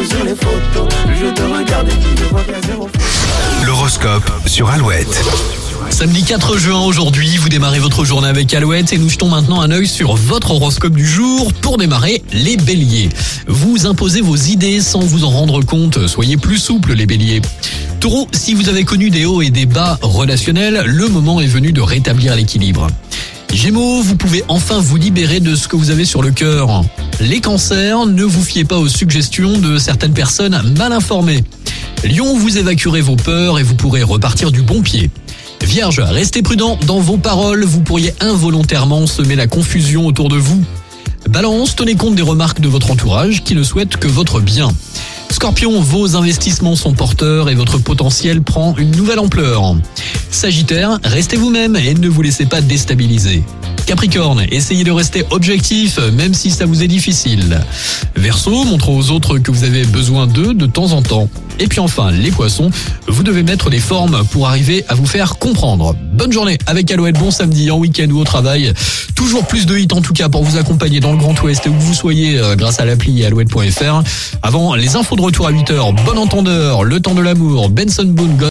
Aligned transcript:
que 0.00 0.08
sur 0.08 0.24
les 0.24 0.34
photos. 0.34 0.88
Je 1.20 1.26
te 1.26 1.42
regarde 1.42 1.88
et 1.88 1.92
puis 1.92 2.16
je 2.16 2.24
vois 2.30 2.42
qu'il 2.42 2.52
y 2.52 2.56
a 2.56 2.62
zéro 2.62 2.86
faute. 2.86 3.66
L'horoscope 3.66 4.30
sur 4.46 4.68
Alouette. 4.70 5.24
Samedi 5.90 6.22
4 6.22 6.56
juin 6.56 6.80
aujourd'hui, 6.80 7.36
vous 7.36 7.48
démarrez 7.48 7.80
votre 7.80 8.04
journée 8.04 8.28
avec 8.28 8.52
Alouette 8.54 8.92
et 8.92 8.98
nous 8.98 9.08
jetons 9.08 9.28
maintenant 9.28 9.60
un 9.60 9.70
œil 9.70 9.86
sur 9.86 10.14
votre 10.14 10.52
horoscope 10.52 10.94
du 10.94 11.06
jour 11.06 11.52
pour 11.54 11.76
démarrer 11.76 12.22
les 12.32 12.56
béliers. 12.56 13.08
Vous 13.46 13.86
imposez 13.86 14.20
vos 14.20 14.36
idées 14.36 14.80
sans 14.80 15.00
vous 15.00 15.24
en 15.24 15.30
rendre 15.30 15.62
compte, 15.62 16.06
soyez 16.06 16.36
plus 16.36 16.58
souples 16.58 16.94
les 16.94 17.06
béliers. 17.06 17.42
Taureau, 17.98 18.28
si 18.32 18.54
vous 18.54 18.68
avez 18.68 18.84
connu 18.84 19.10
des 19.10 19.26
hauts 19.26 19.42
et 19.42 19.50
des 19.50 19.66
bas 19.66 19.98
relationnels, 20.00 20.82
le 20.86 21.08
moment 21.08 21.40
est 21.40 21.46
venu 21.46 21.72
de 21.72 21.80
rétablir 21.80 22.36
l'équilibre. 22.36 22.86
Gémeaux, 23.52 24.00
vous 24.00 24.16
pouvez 24.16 24.44
enfin 24.48 24.78
vous 24.78 24.96
libérer 24.96 25.40
de 25.40 25.56
ce 25.56 25.66
que 25.66 25.76
vous 25.76 25.90
avez 25.90 26.04
sur 26.04 26.22
le 26.22 26.30
cœur. 26.30 26.84
Les 27.20 27.40
cancers, 27.42 28.06
ne 28.06 28.24
vous 28.24 28.42
fiez 28.42 28.64
pas 28.64 28.78
aux 28.78 28.88
suggestions 28.88 29.58
de 29.58 29.76
certaines 29.76 30.14
personnes 30.14 30.58
mal 30.78 30.90
informées. 30.90 31.44
Lion, 32.02 32.34
vous 32.34 32.56
évacuerez 32.56 33.02
vos 33.02 33.16
peurs 33.16 33.58
et 33.58 33.62
vous 33.62 33.74
pourrez 33.74 34.02
repartir 34.02 34.50
du 34.50 34.62
bon 34.62 34.80
pied. 34.80 35.10
Vierge, 35.62 36.00
restez 36.00 36.40
prudent 36.40 36.78
dans 36.86 36.98
vos 36.98 37.18
paroles, 37.18 37.64
vous 37.64 37.82
pourriez 37.82 38.14
involontairement 38.20 39.06
semer 39.06 39.36
la 39.36 39.46
confusion 39.46 40.06
autour 40.06 40.30
de 40.30 40.38
vous. 40.38 40.64
Balance, 41.28 41.76
tenez 41.76 41.94
compte 41.94 42.14
des 42.14 42.22
remarques 42.22 42.60
de 42.60 42.68
votre 42.68 42.90
entourage 42.90 43.44
qui 43.44 43.54
ne 43.54 43.62
souhaitent 43.62 43.98
que 43.98 44.08
votre 44.08 44.40
bien. 44.40 44.70
Scorpion, 45.30 45.78
vos 45.78 46.16
investissements 46.16 46.74
sont 46.74 46.94
porteurs 46.94 47.50
et 47.50 47.54
votre 47.54 47.76
potentiel 47.76 48.40
prend 48.40 48.74
une 48.78 48.92
nouvelle 48.92 49.18
ampleur. 49.18 49.76
Sagittaire, 50.30 50.98
restez 51.04 51.36
vous-même 51.36 51.76
et 51.76 51.92
ne 51.92 52.08
vous 52.08 52.22
laissez 52.22 52.46
pas 52.46 52.62
déstabiliser. 52.62 53.44
Capricorne, 53.90 54.46
essayez 54.52 54.84
de 54.84 54.92
rester 54.92 55.24
objectif 55.30 55.98
même 56.12 56.32
si 56.32 56.52
ça 56.52 56.64
vous 56.64 56.84
est 56.84 56.86
difficile. 56.86 57.60
Verseau, 58.14 58.62
montrez 58.62 58.92
aux 58.92 59.10
autres 59.10 59.38
que 59.38 59.50
vous 59.50 59.64
avez 59.64 59.82
besoin 59.82 60.28
d'eux 60.28 60.54
de 60.54 60.66
temps 60.66 60.92
en 60.92 61.02
temps. 61.02 61.28
Et 61.58 61.66
puis 61.66 61.80
enfin, 61.80 62.12
les 62.12 62.30
poissons, 62.30 62.70
vous 63.08 63.24
devez 63.24 63.42
mettre 63.42 63.68
des 63.68 63.80
formes 63.80 64.22
pour 64.30 64.46
arriver 64.46 64.84
à 64.88 64.94
vous 64.94 65.06
faire 65.06 65.38
comprendre. 65.38 65.96
Bonne 66.12 66.32
journée 66.32 66.56
avec 66.66 66.90
Alouette, 66.90 67.18
bon 67.18 67.32
samedi 67.32 67.70
en 67.70 67.78
week-end 67.78 68.08
ou 68.10 68.20
au 68.20 68.24
travail. 68.24 68.72
Toujours 69.14 69.44
plus 69.46 69.66
de 69.66 69.76
hits 69.76 69.88
en 69.92 70.00
tout 70.00 70.14
cas 70.14 70.30
pour 70.30 70.42
vous 70.42 70.56
accompagner 70.56 71.00
dans 71.00 71.12
le 71.12 71.18
Grand 71.18 71.38
Ouest 71.42 71.66
où 71.66 71.72
vous 71.72 71.92
soyez 71.92 72.38
euh, 72.38 72.56
grâce 72.56 72.80
à 72.80 72.86
l'appli 72.86 73.24
alouette.fr. 73.26 74.02
Avant 74.42 74.74
les 74.74 74.96
infos 74.96 75.16
de 75.16 75.20
retour 75.20 75.48
à 75.48 75.52
8h, 75.52 75.94
bon 76.04 76.16
entendeur, 76.16 76.84
le 76.84 77.00
temps 77.00 77.14
de 77.14 77.20
l'amour, 77.20 77.68
Benson 77.68 78.06
Boone, 78.06 78.36